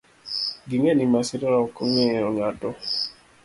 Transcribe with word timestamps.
Ging'e 0.69 0.91
ni 0.95 1.05
masira 1.11 1.49
ok 1.65 1.75
ong'eyo 1.83 2.27
ng'ato. 2.35 2.69